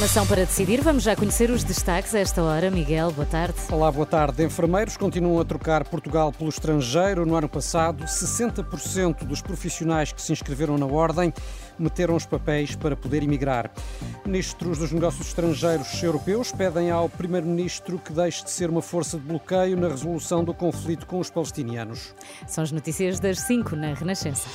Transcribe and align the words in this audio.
Informação 0.00 0.26
para 0.26 0.46
decidir, 0.46 0.80
vamos 0.80 1.02
já 1.02 1.14
conhecer 1.14 1.50
os 1.50 1.62
destaques 1.62 2.14
a 2.14 2.20
esta 2.20 2.42
hora. 2.42 2.70
Miguel, 2.70 3.12
boa 3.12 3.26
tarde. 3.26 3.54
Olá, 3.70 3.92
boa 3.92 4.06
tarde. 4.06 4.42
Enfermeiros 4.42 4.96
continuam 4.96 5.38
a 5.38 5.44
trocar 5.44 5.84
Portugal 5.84 6.32
pelo 6.32 6.48
estrangeiro. 6.48 7.26
No 7.26 7.34
ano 7.34 7.50
passado, 7.50 8.04
60% 8.04 9.24
dos 9.24 9.42
profissionais 9.42 10.10
que 10.10 10.22
se 10.22 10.32
inscreveram 10.32 10.78
na 10.78 10.86
Ordem 10.86 11.34
meteram 11.78 12.16
os 12.16 12.24
papéis 12.24 12.74
para 12.74 12.96
poder 12.96 13.22
emigrar. 13.22 13.70
Ministros 14.24 14.78
dos 14.78 14.90
Negócios 14.90 15.26
Estrangeiros 15.26 16.02
europeus 16.02 16.50
pedem 16.50 16.90
ao 16.90 17.06
Primeiro-Ministro 17.06 17.98
que 17.98 18.14
deixe 18.14 18.42
de 18.42 18.50
ser 18.50 18.70
uma 18.70 18.80
força 18.80 19.18
de 19.18 19.24
bloqueio 19.24 19.76
na 19.76 19.88
resolução 19.88 20.42
do 20.42 20.54
conflito 20.54 21.04
com 21.04 21.18
os 21.18 21.28
palestinianos. 21.28 22.14
São 22.46 22.64
as 22.64 22.72
notícias 22.72 23.20
das 23.20 23.40
5 23.40 23.76
na 23.76 23.92
Renascença. 23.92 24.48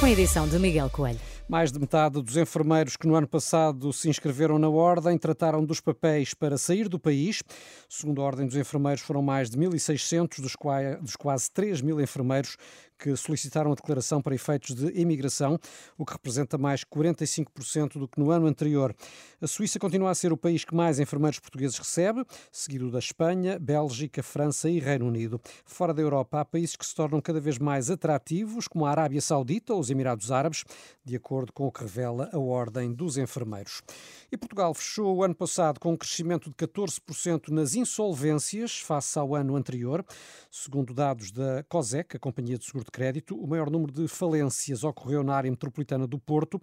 Com 0.00 0.06
a 0.06 0.10
edição 0.10 0.48
de 0.48 0.58
Miguel 0.58 0.90
Coelho. 0.90 1.31
Mais 1.52 1.70
de 1.70 1.78
metade 1.78 2.22
dos 2.22 2.34
enfermeiros 2.38 2.96
que 2.96 3.06
no 3.06 3.14
ano 3.14 3.28
passado 3.28 3.92
se 3.92 4.08
inscreveram 4.08 4.58
na 4.58 4.70
Ordem 4.70 5.18
trataram 5.18 5.62
dos 5.62 5.80
papéis 5.80 6.32
para 6.32 6.56
sair 6.56 6.88
do 6.88 6.98
país. 6.98 7.42
Segundo 7.90 8.22
a 8.22 8.24
Ordem 8.24 8.46
dos 8.46 8.56
Enfermeiros, 8.56 9.02
foram 9.02 9.20
mais 9.20 9.50
de 9.50 9.58
1.600, 9.58 10.40
dos, 10.40 11.14
quase 11.14 11.50
3 11.50 11.82
mil 11.82 12.00
enfermeiros 12.00 12.56
que 13.02 13.16
solicitaram 13.16 13.72
a 13.72 13.74
declaração 13.74 14.22
para 14.22 14.32
efeitos 14.32 14.76
de 14.76 14.86
imigração, 15.00 15.58
o 15.98 16.06
que 16.06 16.12
representa 16.12 16.56
mais 16.56 16.84
45% 16.84 17.98
do 17.98 18.06
que 18.06 18.20
no 18.20 18.30
ano 18.30 18.46
anterior. 18.46 18.94
A 19.40 19.46
Suíça 19.48 19.80
continua 19.80 20.10
a 20.10 20.14
ser 20.14 20.32
o 20.32 20.36
país 20.36 20.64
que 20.64 20.72
mais 20.72 21.00
enfermeiros 21.00 21.40
portugueses 21.40 21.76
recebe, 21.76 22.24
seguido 22.52 22.92
da 22.92 23.00
Espanha, 23.00 23.58
Bélgica, 23.58 24.22
França 24.22 24.70
e 24.70 24.78
Reino 24.78 25.08
Unido. 25.08 25.40
Fora 25.64 25.92
da 25.92 26.00
Europa, 26.00 26.40
há 26.40 26.44
países 26.44 26.76
que 26.76 26.86
se 26.86 26.94
tornam 26.94 27.20
cada 27.20 27.40
vez 27.40 27.58
mais 27.58 27.90
atrativos, 27.90 28.68
como 28.68 28.86
a 28.86 28.90
Arábia 28.90 29.20
Saudita 29.20 29.74
ou 29.74 29.80
os 29.80 29.90
Emirados 29.90 30.30
Árabes, 30.30 30.62
de 31.04 31.16
acordo 31.16 31.52
com 31.52 31.66
o 31.66 31.72
que 31.72 31.80
revela 31.80 32.30
a 32.32 32.38
Ordem 32.38 32.92
dos 32.92 33.16
Enfermeiros. 33.16 33.82
E 34.30 34.36
Portugal 34.36 34.72
fechou 34.74 35.16
o 35.16 35.24
ano 35.24 35.34
passado 35.34 35.80
com 35.80 35.92
um 35.92 35.96
crescimento 35.96 36.48
de 36.48 36.54
14% 36.54 37.48
nas 37.48 37.74
insolvências 37.74 38.78
face 38.78 39.18
ao 39.18 39.34
ano 39.34 39.56
anterior. 39.56 40.04
Segundo 40.48 40.94
dados 40.94 41.32
da 41.32 41.64
COSEC, 41.64 42.16
a 42.16 42.20
Companhia 42.20 42.56
de 42.56 42.64
Seguro 42.64 42.84
de 42.84 42.91
Crédito, 42.92 43.34
o 43.34 43.46
maior 43.46 43.70
número 43.70 43.90
de 43.90 44.06
falências 44.06 44.84
ocorreu 44.84 45.24
na 45.24 45.34
área 45.34 45.50
metropolitana 45.50 46.06
do 46.06 46.18
Porto, 46.18 46.60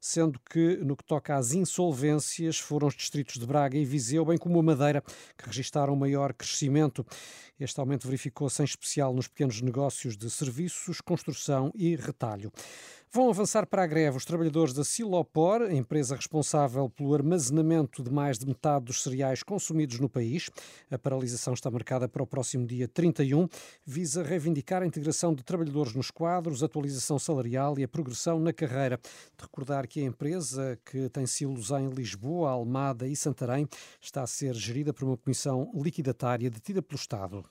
sendo 0.00 0.38
que 0.48 0.76
no 0.76 0.96
que 0.96 1.02
toca 1.02 1.34
às 1.34 1.52
insolvências 1.52 2.58
foram 2.58 2.86
os 2.86 2.94
distritos 2.94 3.40
de 3.40 3.44
Braga 3.44 3.76
e 3.76 3.84
Viseu, 3.84 4.24
bem 4.24 4.38
como 4.38 4.60
a 4.60 4.62
Madeira, 4.62 5.02
que 5.36 5.46
registaram 5.46 5.96
maior 5.96 6.32
crescimento. 6.32 7.04
Este 7.58 7.80
aumento 7.80 8.06
verificou-se 8.06 8.62
em 8.62 8.64
especial 8.64 9.12
nos 9.12 9.26
pequenos 9.26 9.60
negócios 9.60 10.16
de 10.16 10.30
serviços, 10.30 11.00
construção 11.00 11.72
e 11.74 11.96
retalho. 11.96 12.52
Vão 13.14 13.30
avançar 13.30 13.64
para 13.64 13.84
a 13.84 13.86
greve 13.86 14.16
os 14.16 14.24
trabalhadores 14.24 14.74
da 14.74 14.82
Silopor, 14.82 15.70
empresa 15.70 16.16
responsável 16.16 16.90
pelo 16.90 17.14
armazenamento 17.14 18.02
de 18.02 18.10
mais 18.10 18.40
de 18.40 18.44
metade 18.44 18.86
dos 18.86 19.04
cereais 19.04 19.40
consumidos 19.40 20.00
no 20.00 20.08
país. 20.08 20.50
A 20.90 20.98
paralisação 20.98 21.54
está 21.54 21.70
marcada 21.70 22.08
para 22.08 22.24
o 22.24 22.26
próximo 22.26 22.66
dia 22.66 22.88
31. 22.88 23.46
Visa 23.86 24.24
reivindicar 24.24 24.82
a 24.82 24.86
integração 24.86 25.32
de 25.32 25.44
trabalhadores 25.44 25.94
nos 25.94 26.10
quadros, 26.10 26.64
atualização 26.64 27.16
salarial 27.16 27.78
e 27.78 27.84
a 27.84 27.88
progressão 27.88 28.40
na 28.40 28.52
carreira. 28.52 28.98
De 29.38 29.44
recordar 29.44 29.86
que 29.86 30.00
a 30.00 30.04
empresa, 30.04 30.76
que 30.84 31.08
tem 31.08 31.24
silos 31.24 31.70
em 31.70 31.90
Lisboa, 31.90 32.50
Almada 32.50 33.06
e 33.06 33.14
Santarém, 33.14 33.68
está 34.00 34.22
a 34.22 34.26
ser 34.26 34.54
gerida 34.56 34.92
por 34.92 35.04
uma 35.04 35.16
comissão 35.16 35.70
liquidatária 35.72 36.50
detida 36.50 36.82
pelo 36.82 36.98
Estado. 36.98 37.44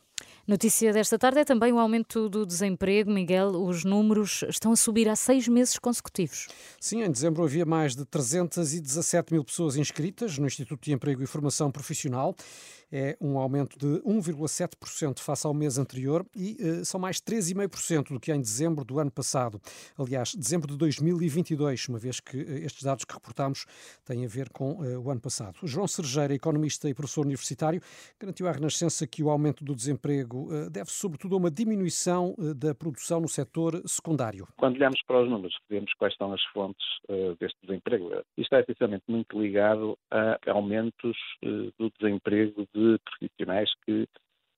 Notícia 0.46 0.92
desta 0.92 1.18
tarde 1.18 1.40
é 1.40 1.46
também 1.46 1.72
o 1.72 1.80
aumento 1.80 2.28
do 2.28 2.46
desemprego. 2.46 3.10
Miguel, 3.10 3.52
os 3.52 3.86
números 3.86 4.44
estão 4.50 4.74
a 4.74 4.76
subir 4.76 5.08
há 5.08 5.16
seis 5.16 5.48
meses 5.48 5.80
consecutivos. 5.80 6.48
Sim, 6.80 7.02
em 7.02 7.10
dezembro 7.10 7.44
havia 7.44 7.66
mais 7.66 7.96
de 7.96 8.04
317 8.06 9.34
mil 9.34 9.44
pessoas 9.44 9.78
inscritas 9.78 10.38
no 10.38 10.46
Instituto 10.46 10.84
de 10.84 10.92
Emprego 10.92 11.24
e 11.24 11.28
Formação 11.28 11.72
Profissional 11.72 12.36
é 12.94 13.18
um 13.20 13.40
aumento 13.40 13.76
de 13.80 13.88
1,7% 14.04 15.20
face 15.20 15.48
ao 15.48 15.54
mês 15.54 15.80
anterior 15.80 16.24
e 16.36 16.58
uh, 16.62 16.86
são 16.86 17.00
mais 17.00 17.18
3,5% 17.18 18.14
do 18.14 18.20
que 18.20 18.32
em 18.32 18.40
dezembro 18.40 18.86
do 18.86 19.00
ano 19.00 19.10
passado. 19.10 19.60
Aliás, 19.98 20.36
dezembro 20.36 20.68
de 20.68 20.78
2022, 20.78 21.88
uma 21.90 21.98
vez 21.98 22.20
que 22.20 22.38
uh, 22.38 22.58
estes 22.60 22.84
dados 22.84 23.04
que 23.04 23.14
reportamos 23.14 23.66
têm 24.06 24.24
a 24.24 24.28
ver 24.28 24.50
com 24.50 24.74
uh, 24.74 25.02
o 25.02 25.10
ano 25.10 25.20
passado. 25.20 25.58
João 25.64 25.88
Sergeira, 25.88 26.36
economista 26.36 26.88
e 26.88 26.94
professor 26.94 27.26
universitário, 27.26 27.82
garantiu 28.20 28.48
à 28.48 28.52
Renascença 28.52 29.08
que 29.08 29.24
o 29.24 29.30
aumento 29.32 29.64
do 29.64 29.74
desemprego 29.74 30.50
deve-se 30.70 30.98
sobretudo 30.98 31.34
a 31.34 31.38
uma 31.40 31.50
diminuição 31.50 32.36
da 32.56 32.76
produção 32.76 33.20
no 33.20 33.28
setor 33.28 33.82
secundário. 33.88 34.48
Quando 34.58 34.76
olhamos 34.76 35.02
para 35.08 35.24
os 35.24 35.30
números, 35.30 35.56
vemos 35.68 35.92
quais 35.96 36.16
são 36.16 36.32
as 36.32 36.44
fontes 36.54 36.86
deste 37.40 37.58
desemprego. 37.64 38.12
Isto 38.38 38.56
é 38.56 38.62
essencialmente 38.62 39.04
muito 39.08 39.42
ligado 39.42 39.98
a 40.12 40.38
aumentos 40.52 41.18
do 41.42 41.92
desemprego 42.00 42.68
de 42.74 42.83
de 42.84 43.00
profissionais 43.06 43.70
que 43.86 44.08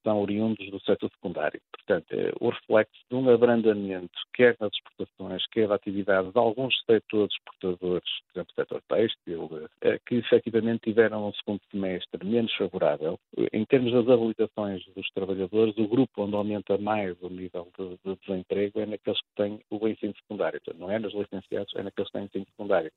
são 0.06 0.22
oriundos 0.22 0.70
do 0.70 0.80
setor 0.82 1.10
secundário. 1.10 1.60
Portanto, 1.72 2.06
é 2.12 2.32
o 2.40 2.50
reflexo 2.50 2.94
de 3.10 3.16
um 3.16 3.28
abrandamento, 3.28 4.14
quer 4.34 4.56
nas 4.60 4.72
exportações, 4.72 5.44
quer 5.52 5.68
da 5.68 5.76
atividade 5.76 6.32
de 6.32 6.38
alguns 6.38 6.76
setores 6.86 7.34
exportadores, 7.34 8.10
por 8.28 8.40
exemplo, 8.40 8.54
o 8.54 8.62
setor 8.62 8.82
têxtil, 8.88 9.70
é, 9.82 10.00
que 10.06 10.16
efetivamente 10.16 10.84
tiveram 10.84 11.28
um 11.28 11.34
segundo 11.34 11.62
semestre 11.72 12.24
menos 12.24 12.54
favorável. 12.54 13.20
Em 13.52 13.66
termos 13.66 13.92
das 13.92 14.08
habilitações 14.08 14.86
dos 14.96 15.10
trabalhadores, 15.10 15.76
o 15.78 15.88
grupo 15.88 16.24
onde 16.24 16.36
aumenta 16.36 16.78
mais 16.78 17.18
o 17.22 17.30
nível 17.30 17.68
de, 17.78 17.98
de 18.06 18.20
desemprego 18.26 18.80
é 18.80 18.86
naqueles 18.86 19.20
que 19.20 19.36
têm 19.36 19.60
o 19.72 19.88
ensino 19.88 20.14
secundário. 20.22 20.62
Portanto, 20.64 20.80
não 20.80 20.92
é 20.92 21.00
nos 21.00 21.14
licenciados, 21.14 21.74
é 21.76 21.82
naqueles 21.82 22.12
que 22.12 22.18
têm 22.18 22.26
ensino 22.26 22.46
secundário. 22.46 22.92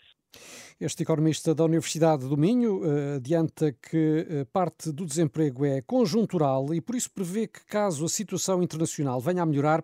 Este 0.78 1.02
economista 1.02 1.54
da 1.54 1.64
Universidade 1.64 2.28
do 2.28 2.36
Minho 2.36 2.82
uh, 2.82 3.16
adianta 3.16 3.72
que 3.72 4.26
uh, 4.28 4.46
parte 4.52 4.92
do 4.92 5.06
desemprego 5.06 5.64
é 5.64 5.80
conjuntural 5.80 6.74
e, 6.74 6.80
por 6.80 6.94
isso, 6.98 7.12
prevê 7.12 7.46
que, 7.46 7.64
caso 7.66 8.04
a 8.04 8.08
situação 8.08 8.62
internacional 8.62 9.20
venha 9.20 9.42
a 9.42 9.46
melhorar, 9.46 9.82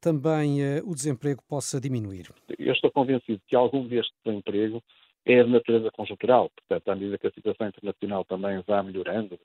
também 0.00 0.60
uh, 0.62 0.88
o 0.88 0.94
desemprego 0.94 1.42
possa 1.48 1.80
diminuir. 1.80 2.28
Eu 2.58 2.72
estou 2.72 2.90
convencido 2.90 3.40
que 3.46 3.56
algum 3.56 3.86
deste 3.86 4.12
desemprego 4.24 4.82
é 5.24 5.42
de 5.42 5.50
natureza 5.50 5.90
conjuntural, 5.90 6.50
portanto, 6.56 6.88
à 6.88 6.94
medida 6.94 7.18
que 7.18 7.26
a 7.26 7.30
situação 7.30 7.68
internacional 7.68 8.24
também 8.24 8.62
vá 8.66 8.82
melhorando, 8.82 9.38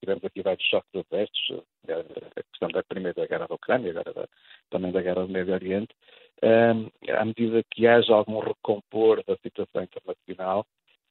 tivemos 0.00 0.24
aqui 0.24 0.42
vários 0.42 0.66
choques 0.66 0.90
adversos, 0.94 1.64
a 1.86 2.42
questão 2.50 2.68
da 2.68 2.82
primeira 2.82 3.26
guerra 3.26 3.46
da 3.46 3.54
Ucrânia, 3.54 3.90
agora 3.90 4.12
da, 4.14 4.28
também 4.70 4.90
da 4.90 5.02
guerra 5.02 5.26
do 5.26 5.32
Médio 5.32 5.52
Oriente, 5.52 5.94
um, 6.42 7.12
à 7.12 7.24
medida 7.24 7.62
que 7.70 7.86
haja 7.86 8.14
algum 8.14 8.38
recompor 8.38 9.22
da 9.26 9.36
situação 9.42 9.82
internacional, 9.82 10.64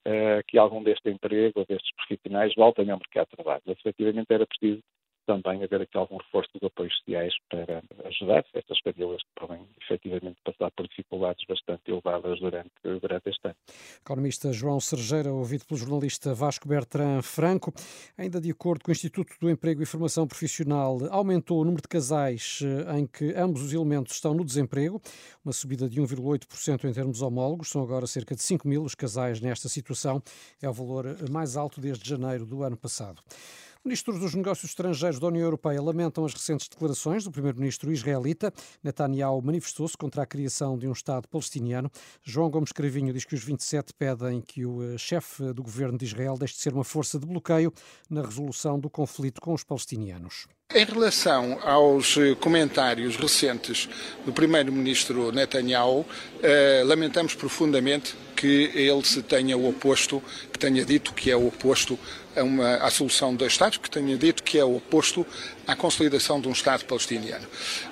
uh, 0.07 0.41
que 0.47 0.57
algum 0.57 0.81
deste 0.81 1.09
emprego 1.09 1.66
destes 1.68 1.91
profissionais 1.97 2.56
voltem 2.56 2.90
ao 2.90 2.97
mercado 2.97 3.28
de 3.30 3.36
trabalho. 3.36 3.62
Mas, 3.68 3.78
efetivamente, 3.78 4.31
era 4.31 4.47
preciso 4.47 4.81
também 5.28 5.62
haver 5.64 5.82
aqui 5.82 5.98
algum 5.98 6.18
reforço 6.18 6.50
dos 6.54 6.64
apoios 6.64 6.98
sociais 6.98 7.34
para 7.50 7.84
ajudar. 8.06 8.46
Estas 8.54 8.80
famílias 8.80 9.22
que 9.22 9.30
podem 9.40 9.68
efetivamente 9.82 10.38
passar 10.44 10.72
por 10.72 10.88
dificuldades 10.88 11.46
bastante 11.48 11.92
elevadas 11.92 12.40
durante, 12.40 12.72
durante 12.84 13.30
este 13.30 13.46
ano. 13.46 13.56
Economista 14.02 14.52
João 14.54 14.80
Sergeira, 14.80 15.32
ouvido 15.32 15.66
pelo 15.66 15.80
jornalista 15.80 16.34
Vasco 16.34 16.68
Bertrand 16.68 17.22
Franco, 17.22 17.74
ainda 18.18 18.40
de 18.40 18.50
acordo 18.50 18.84
com 18.84 18.92
o 18.92 18.94
Instituto 18.94 19.36
do 19.40 19.50
Emprego 19.50 19.84
e 19.84 19.86
Formação 19.86 20.26
Profissional, 20.26 20.98
aumentou 21.12 21.62
o 21.62 21.66
número 21.66 21.82
de 21.82 21.90
casais 21.90 22.60
eh, 22.64 22.98
em 22.98 23.06
que 23.06 23.34
ambos 23.36 23.62
os 23.62 23.74
elementos 23.74 24.14
estão 24.14 24.34
no 24.34 24.46
desemprego, 24.46 25.02
uma 25.44 25.52
subida 25.52 25.90
de 25.90 26.02
1,8% 26.02 26.86
em 26.86 26.94
termos 26.94 27.22
homólogos, 27.22 27.70
são 27.70 27.84
agora 27.84 28.08
cerca 28.08 28.34
de 28.34 28.42
5 28.42 28.66
mil 28.68 28.84
os 28.84 28.96
casais 28.96 29.42
nesta 29.42 29.68
situação, 29.68 30.22
é 30.62 30.69
o 30.69 30.74
valor 30.74 31.06
mais 31.30 31.57
alto 31.57 31.81
desde 31.81 32.10
janeiro 32.10 32.46
do 32.46 32.63
ano 32.63 32.78
passado. 32.78 33.22
Ministros 33.88 34.19
dos 34.19 34.36
Negócios 34.36 34.72
Estrangeiros 34.72 35.18
da 35.18 35.28
União 35.28 35.45
Europeia 35.45 35.81
lamentam 35.81 36.25
as 36.25 36.34
recentes 36.34 36.68
declarações 36.68 37.24
do 37.24 37.31
primeiro-ministro 37.31 37.89
israelita. 37.89 38.51
Netanyahu 38.84 39.42
manifestou-se 39.42 39.95
contra 39.95 40.24
a 40.24 40.25
criação 40.25 40.78
de 40.78 40.86
um 40.89 40.92
Estado 40.92 41.25
palestiniano. 41.30 41.89
João 42.22 42.50
Gomes 42.50 42.74
Cravinho 42.74 43.13
diz 43.13 43.24
que 43.24 43.34
os 43.34 43.42
27 43.42 43.94
pedem 43.94 44.42
que 44.42 44.66
o 44.66 44.84
eh, 44.84 44.98
chefe 44.98 45.54
do 45.54 45.63
governo 45.63 45.98
de 45.98 46.04
Israel 46.04 46.36
deixe 46.38 46.56
de 46.56 46.60
ser 46.60 46.74
uma 46.74 46.84
força 46.84 47.18
de 47.18 47.25
bloqueio 47.25 47.72
na 48.10 48.24
resolução 48.24 48.78
do 48.78 48.89
conflito 48.89 49.39
com 49.39 49.54
os 49.54 49.63
palestinianos. 49.63 50.48
Em 50.75 50.84
relação 50.84 51.57
aos 51.63 52.18
eh, 52.18 52.36
comentários 52.36 53.16
recentes 53.16 53.88
do 54.25 54.34
primeiro-ministro 54.34 55.31
Netanyahu, 55.31 56.06
eh, 56.44 56.84
lamentamos 56.86 57.36
profundamente 57.36 58.18
que 58.38 58.72
ele 58.75 59.04
se 59.04 59.24
tenha 59.24 59.57
oposto, 59.57 60.24
que 60.54 60.60
tenha 60.60 60.86
dito 60.86 61.12
que 61.13 61.31
é 61.31 61.36
o 61.36 61.48
oposto 61.48 62.00
a 62.36 62.44
uma, 62.44 62.75
à 62.75 62.89
solução 62.92 63.36
dois 63.36 63.54
Estados, 63.54 63.80
que 63.80 63.89
tenha 63.89 64.16
dito 64.16 64.44
que 64.44 64.60
é 64.60 64.63
o 64.63 64.78
oposto 64.78 65.25
à 65.66 65.75
consolidação 65.75 66.39
de 66.39 66.48
um 66.48 66.51
Estado 66.51 66.86
palestiniano. 66.86 67.45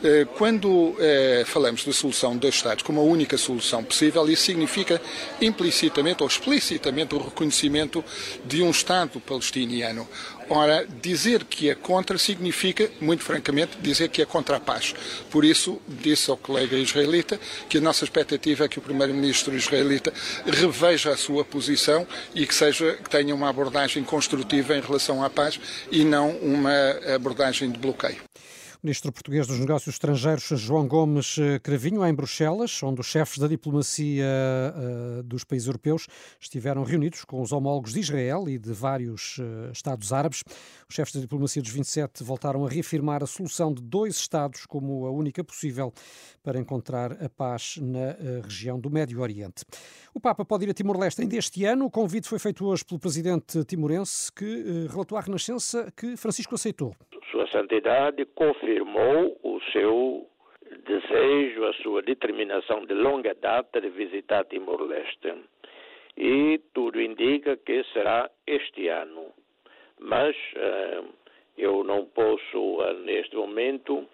Eh, 0.03 0.27
quando 0.38 0.95
eh, 1.00 1.44
falamos 1.47 1.83
de 1.83 1.92
solução 1.92 2.33
de 2.33 2.39
dois 2.39 2.56
Estados 2.56 2.83
como 2.83 3.01
a 3.01 3.03
única 3.03 3.38
solução 3.38 3.83
possível, 3.83 4.30
isso 4.30 4.44
significa 4.44 5.01
implicitamente 5.42 6.21
ou 6.21 6.30
explicitamente 6.30 7.15
o 7.15 7.18
reconhecimento 7.18 8.06
de 8.45 8.62
um 8.62 8.69
Estado 8.69 9.19
palestiniano. 9.19 10.07
Ora, 10.47 10.86
dizer 11.01 11.44
que 11.44 11.71
é 11.71 11.75
contra 11.75 12.19
significa, 12.19 12.89
muito 13.01 13.24
francamente, 13.24 13.77
dizer 13.81 14.09
que 14.09 14.21
é 14.21 14.25
contra 14.25 14.57
a 14.57 14.59
paz. 14.59 14.94
Por 15.31 15.44
isso, 15.44 15.81
disse 15.88 16.30
ao 16.30 16.38
colega 16.38 16.77
israelita 16.77 17.39
que 17.68 17.80
a 17.80 17.81
nossa 17.81 18.03
expectativa 18.03 18.65
é 18.65 18.68
que 18.68 18.77
o 18.77 18.81
primeiro-ministro 18.81 19.56
israelita 19.56 20.13
reveja 20.45 21.11
a 21.11 21.17
sua 21.17 21.43
posição 21.43 22.07
e 22.33 22.45
que 22.45 22.55
seja 22.55 22.93
que 22.93 23.09
tenha 23.09 23.33
uma 23.33 23.49
abordagem 23.49 24.03
construtiva 24.03 24.75
em 24.75 24.81
relação 24.81 25.23
à 25.23 25.29
paz 25.29 25.59
e 25.91 26.03
não 26.03 26.31
uma 26.37 26.71
abordagem 27.13 27.71
de 27.71 27.79
bloqueio. 27.79 28.21
Ministro 28.85 29.11
português 29.11 29.47
dos 29.47 29.57
Negócios 29.57 29.95
Estrangeiros 29.95 30.43
João 30.61 30.87
Gomes 30.87 31.39
eh, 31.39 31.57
Cravinho, 31.57 32.05
em 32.05 32.13
Bruxelas, 32.13 32.83
onde 32.83 33.01
os 33.01 33.07
chefes 33.07 33.39
da 33.39 33.47
diplomacia 33.47 34.23
uh, 34.27 35.23
dos 35.23 35.43
países 35.43 35.65
europeus 35.65 36.05
estiveram 36.39 36.83
reunidos 36.83 37.25
com 37.25 37.41
os 37.41 37.51
homólogos 37.51 37.93
de 37.93 38.01
Israel 38.01 38.47
e 38.47 38.59
de 38.59 38.71
vários 38.73 39.39
uh, 39.39 39.71
Estados 39.71 40.13
árabes. 40.13 40.43
Os 40.87 40.93
chefes 40.93 41.15
da 41.15 41.19
diplomacia 41.19 41.63
dos 41.63 41.71
27 41.71 42.23
voltaram 42.23 42.63
a 42.63 42.69
reafirmar 42.69 43.23
a 43.23 43.25
solução 43.25 43.73
de 43.73 43.81
dois 43.81 44.17
Estados 44.17 44.67
como 44.67 45.07
a 45.07 45.09
única 45.09 45.43
possível 45.43 45.91
para 46.43 46.59
encontrar 46.59 47.13
a 47.23 47.27
paz 47.27 47.79
na 47.81 48.11
uh, 48.11 48.41
região 48.43 48.79
do 48.79 48.91
Médio 48.91 49.19
Oriente. 49.19 49.65
O 50.13 50.19
Papa 50.19 50.45
pode 50.45 50.63
ir 50.63 50.69
a 50.69 50.75
Timor-Leste 50.75 51.23
ainda 51.23 51.35
este 51.35 51.65
ano. 51.65 51.85
O 51.85 51.89
convite 51.89 52.29
foi 52.29 52.37
feito 52.37 52.63
hoje 52.63 52.85
pelo 52.85 52.99
presidente 52.99 53.65
timorense 53.65 54.31
que 54.31 54.85
relatou 54.91 55.17
à 55.17 55.21
Renascença 55.21 55.91
que 55.97 56.15
Francisco 56.15 56.53
aceitou. 56.53 56.95
Sua 57.35 57.47
Santidade 57.47 58.23
confirmou 58.27 59.37
o 59.43 59.59
seu 59.73 60.25
desejo, 60.85 61.65
a 61.65 61.73
sua 61.73 62.01
determinação 62.01 62.85
de 62.85 62.93
longa 62.93 63.35
data 63.35 63.81
de 63.81 63.89
visitar 63.89 64.45
Timor-Leste. 64.45 65.33
E 66.15 66.61
tudo 66.73 67.01
indica 67.01 67.57
que 67.57 67.83
será 67.91 68.31
este 68.47 68.87
ano. 68.87 69.33
Mas 69.99 70.33
uh, 70.55 71.05
eu 71.57 71.83
não 71.83 72.05
posso, 72.05 72.57
uh, 72.57 72.93
neste 73.03 73.35
momento, 73.35 74.07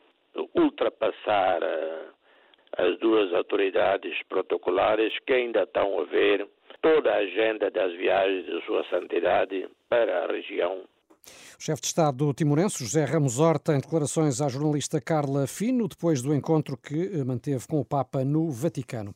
ultrapassar 0.55 1.61
uh, 1.61 2.11
as 2.75 2.97
duas 2.97 3.31
autoridades 3.35 4.17
protocolares 4.29 5.13
que 5.27 5.33
ainda 5.33 5.61
estão 5.61 5.99
a 5.99 6.05
ver 6.05 6.47
toda 6.81 7.13
a 7.13 7.17
agenda 7.17 7.69
das 7.69 7.93
viagens 7.93 8.47
de 8.47 8.65
Sua 8.65 8.83
Santidade 8.85 9.69
para 9.87 10.23
a 10.23 10.25
região 10.25 10.87
chefe 11.61 11.81
de 11.81 11.87
Estado 11.87 12.33
timorense, 12.33 12.83
José 12.83 13.05
Ramos 13.05 13.37
Horta, 13.37 13.75
em 13.75 13.79
declarações 13.79 14.41
à 14.41 14.49
jornalista 14.49 14.99
Carla 14.99 15.45
Fino, 15.45 15.87
depois 15.87 16.19
do 16.19 16.33
encontro 16.33 16.75
que 16.75 17.11
eh, 17.13 17.23
manteve 17.23 17.67
com 17.67 17.79
o 17.79 17.85
Papa 17.85 18.25
no 18.25 18.49
Vaticano. 18.49 19.13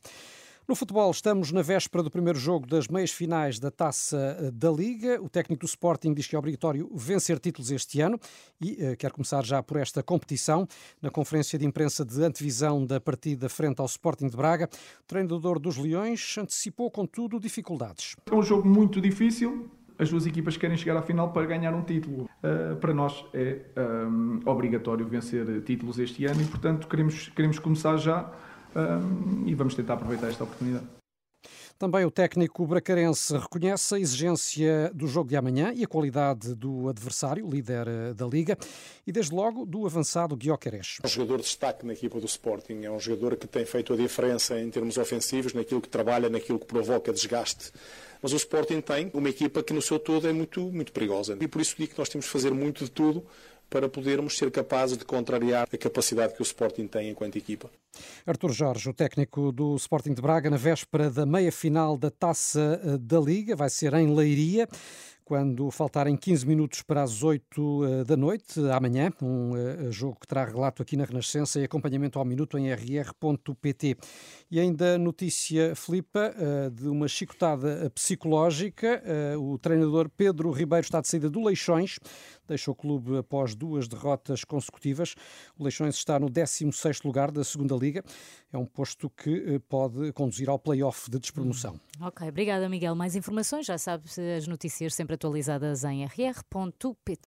No 0.68 0.76
futebol, 0.76 1.10
estamos 1.10 1.50
na 1.50 1.60
véspera 1.60 2.04
do 2.04 2.10
primeiro 2.10 2.38
jogo 2.38 2.64
das 2.64 2.86
meias 2.86 3.10
finais 3.10 3.58
da 3.58 3.68
Taça 3.68 4.36
eh, 4.38 4.50
da 4.52 4.70
Liga. 4.70 5.20
O 5.20 5.28
técnico 5.28 5.62
do 5.62 5.66
Sporting 5.66 6.14
diz 6.14 6.28
que 6.28 6.36
é 6.36 6.38
obrigatório 6.38 6.88
vencer 6.94 7.40
títulos 7.40 7.72
este 7.72 8.00
ano 8.00 8.16
e 8.60 8.74
uh, 8.74 8.96
quer 8.96 9.10
começar 9.10 9.44
já 9.44 9.60
por 9.60 9.76
esta 9.76 10.00
competição. 10.00 10.68
Na 11.02 11.10
conferência 11.10 11.58
de 11.58 11.64
imprensa 11.64 12.04
de 12.04 12.22
antevisão 12.22 12.86
da 12.86 13.00
partida 13.00 13.48
frente 13.48 13.80
ao 13.80 13.86
Sporting 13.86 14.28
de 14.28 14.36
Braga, 14.36 14.68
o 15.02 15.06
treinador 15.06 15.58
dos 15.58 15.76
Leões 15.76 16.36
antecipou, 16.38 16.92
contudo, 16.92 17.40
dificuldades. 17.40 18.14
É 18.30 18.34
um 18.34 18.42
jogo 18.42 18.68
muito 18.68 19.00
difícil, 19.00 19.68
as 19.98 20.10
duas 20.10 20.26
equipas 20.26 20.56
querem 20.56 20.76
chegar 20.76 20.96
à 20.96 21.02
final 21.02 21.32
para 21.32 21.46
ganhar 21.46 21.74
um 21.74 21.82
título. 21.82 22.28
Uh, 22.42 22.76
para 22.76 22.92
nós 22.92 23.24
é 23.32 23.60
um, 23.76 24.40
obrigatório 24.44 25.06
vencer 25.06 25.62
títulos 25.62 25.98
este 25.98 26.24
ano 26.24 26.42
e, 26.42 26.44
portanto, 26.44 26.86
queremos, 26.86 27.28
queremos 27.30 27.58
começar 27.58 27.96
já 27.96 28.30
um, 28.74 29.46
e 29.46 29.54
vamos 29.54 29.74
tentar 29.74 29.94
aproveitar 29.94 30.28
esta 30.28 30.44
oportunidade. 30.44 30.84
Também 31.78 32.06
o 32.06 32.10
técnico 32.10 32.66
bracarense 32.66 33.36
reconhece 33.36 33.94
a 33.94 33.98
exigência 33.98 34.90
do 34.94 35.06
jogo 35.06 35.28
de 35.28 35.36
amanhã 35.36 35.74
e 35.74 35.84
a 35.84 35.86
qualidade 35.86 36.54
do 36.54 36.88
adversário, 36.88 37.46
líder 37.46 37.86
eh, 37.86 38.14
da 38.14 38.26
Liga, 38.26 38.56
e 39.06 39.12
desde 39.12 39.34
logo 39.34 39.66
do 39.66 39.84
avançado 39.84 40.34
Guioqueres. 40.34 40.96
É 41.02 41.06
um 41.06 41.10
jogador 41.10 41.36
de 41.36 41.42
destaque 41.42 41.84
na 41.84 41.92
equipa 41.92 42.18
do 42.18 42.24
Sporting, 42.24 42.82
é 42.82 42.90
um 42.90 42.98
jogador 42.98 43.36
que 43.36 43.46
tem 43.46 43.66
feito 43.66 43.92
a 43.92 43.96
diferença 43.96 44.58
em 44.58 44.70
termos 44.70 44.96
ofensivos, 44.96 45.52
naquilo 45.52 45.82
que 45.82 45.88
trabalha, 45.90 46.30
naquilo 46.30 46.58
que 46.58 46.64
provoca 46.64 47.12
desgaste. 47.12 47.70
Mas 48.22 48.32
o 48.32 48.36
Sporting 48.36 48.80
tem 48.80 49.10
uma 49.12 49.28
equipa 49.28 49.62
que 49.62 49.74
no 49.74 49.82
seu 49.82 49.98
todo 49.98 50.26
é 50.26 50.32
muito, 50.32 50.62
muito 50.72 50.90
perigosa. 50.92 51.36
E 51.38 51.46
por 51.46 51.60
isso 51.60 51.76
digo 51.76 51.92
que 51.92 51.98
nós 51.98 52.08
temos 52.08 52.24
de 52.24 52.32
fazer 52.32 52.52
muito 52.52 52.84
de 52.84 52.90
tudo 52.90 53.22
para 53.68 53.86
podermos 53.86 54.38
ser 54.38 54.50
capazes 54.50 54.96
de 54.96 55.04
contrariar 55.04 55.68
a 55.70 55.76
capacidade 55.76 56.32
que 56.32 56.40
o 56.40 56.42
Sporting 56.42 56.86
tem 56.86 57.10
enquanto 57.10 57.36
equipa. 57.36 57.70
Artur 58.26 58.52
Jorge, 58.52 58.90
o 58.90 58.94
técnico 58.94 59.52
do 59.52 59.76
Sporting 59.76 60.14
de 60.14 60.22
Braga, 60.22 60.50
na 60.50 60.56
véspera 60.56 61.10
da 61.10 61.26
meia-final 61.26 61.96
da 61.96 62.10
Taça 62.10 62.80
eh, 62.82 62.98
da 62.98 63.20
Liga, 63.20 63.54
vai 63.54 63.70
ser 63.70 63.94
em 63.94 64.14
Leiria 64.14 64.68
quando 65.24 65.68
faltarem 65.72 66.16
15 66.16 66.46
minutos 66.46 66.82
para 66.82 67.02
as 67.02 67.24
8 67.24 67.84
eh, 67.84 68.04
da 68.04 68.16
noite, 68.16 68.60
amanhã, 68.70 69.10
um 69.20 69.56
eh, 69.56 69.90
jogo 69.90 70.18
que 70.20 70.26
terá 70.28 70.44
relato 70.44 70.82
aqui 70.82 70.96
na 70.96 71.04
Renascença 71.04 71.58
e 71.58 71.64
acompanhamento 71.64 72.16
ao 72.16 72.24
minuto 72.24 72.56
em 72.56 72.70
rr.pt. 72.72 73.96
E 74.48 74.60
ainda 74.60 74.96
notícia, 74.96 75.74
Filipa, 75.74 76.32
de 76.72 76.86
uma 76.86 77.08
chicotada 77.08 77.90
psicológica. 77.90 79.02
O 79.40 79.58
treinador 79.58 80.08
Pedro 80.08 80.52
Ribeiro 80.52 80.84
está 80.84 81.00
de 81.00 81.08
saída 81.08 81.28
do 81.28 81.42
Leixões, 81.42 81.98
deixou 82.46 82.72
o 82.72 82.76
clube 82.76 83.18
após 83.18 83.56
duas 83.56 83.88
derrotas 83.88 84.44
consecutivas. 84.44 85.16
O 85.58 85.64
Leixões 85.64 85.96
está 85.96 86.20
no 86.20 86.30
16º 86.30 87.04
lugar 87.04 87.32
da 87.32 87.42
segunda 87.42 87.74
Liga. 87.74 87.85
É 88.52 88.58
um 88.58 88.66
posto 88.66 89.10
que 89.10 89.54
eh, 89.54 89.58
pode 89.68 90.12
conduzir 90.12 90.48
ao 90.48 90.58
play-off 90.58 91.10
de 91.10 91.18
despromoção. 91.18 91.74
Hum, 92.00 92.06
ok, 92.06 92.28
obrigada 92.28 92.68
Miguel. 92.68 92.94
Mais 92.94 93.16
informações, 93.16 93.66
já 93.66 93.78
sabe 93.78 94.04
as 94.36 94.46
notícias 94.46 94.94
sempre 94.94 95.14
atualizadas 95.14 95.84
em 95.84 96.04
rr.pt. 96.04 97.18